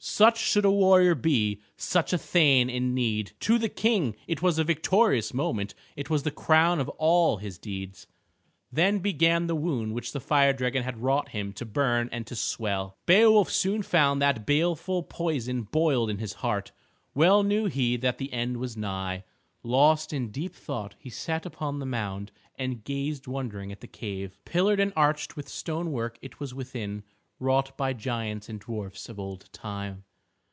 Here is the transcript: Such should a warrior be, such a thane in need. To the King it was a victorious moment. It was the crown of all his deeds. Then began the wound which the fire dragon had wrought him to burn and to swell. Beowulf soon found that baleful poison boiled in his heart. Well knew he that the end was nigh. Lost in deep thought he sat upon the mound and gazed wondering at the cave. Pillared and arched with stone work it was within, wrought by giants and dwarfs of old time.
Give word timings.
Such 0.00 0.38
should 0.38 0.64
a 0.64 0.70
warrior 0.70 1.16
be, 1.16 1.60
such 1.76 2.12
a 2.12 2.18
thane 2.18 2.70
in 2.70 2.94
need. 2.94 3.32
To 3.40 3.58
the 3.58 3.68
King 3.68 4.14
it 4.28 4.40
was 4.40 4.56
a 4.56 4.62
victorious 4.64 5.34
moment. 5.34 5.74
It 5.96 6.08
was 6.08 6.22
the 6.22 6.30
crown 6.30 6.78
of 6.78 6.88
all 6.98 7.38
his 7.38 7.58
deeds. 7.58 8.06
Then 8.70 9.00
began 9.00 9.48
the 9.48 9.56
wound 9.56 9.94
which 9.94 10.12
the 10.12 10.20
fire 10.20 10.52
dragon 10.52 10.84
had 10.84 11.02
wrought 11.02 11.30
him 11.30 11.52
to 11.54 11.66
burn 11.66 12.08
and 12.12 12.28
to 12.28 12.36
swell. 12.36 12.96
Beowulf 13.06 13.50
soon 13.50 13.82
found 13.82 14.22
that 14.22 14.46
baleful 14.46 15.02
poison 15.02 15.62
boiled 15.62 16.10
in 16.10 16.18
his 16.18 16.34
heart. 16.34 16.70
Well 17.12 17.42
knew 17.42 17.66
he 17.66 17.96
that 17.96 18.18
the 18.18 18.32
end 18.32 18.58
was 18.58 18.76
nigh. 18.76 19.24
Lost 19.64 20.12
in 20.12 20.30
deep 20.30 20.54
thought 20.54 20.94
he 21.00 21.10
sat 21.10 21.44
upon 21.44 21.80
the 21.80 21.86
mound 21.86 22.30
and 22.56 22.84
gazed 22.84 23.26
wondering 23.26 23.72
at 23.72 23.80
the 23.80 23.88
cave. 23.88 24.38
Pillared 24.44 24.78
and 24.80 24.92
arched 24.94 25.36
with 25.36 25.48
stone 25.48 25.90
work 25.90 26.18
it 26.22 26.38
was 26.38 26.54
within, 26.54 27.02
wrought 27.40 27.76
by 27.76 27.92
giants 27.92 28.48
and 28.48 28.58
dwarfs 28.58 29.08
of 29.08 29.16
old 29.16 29.48
time. 29.52 30.02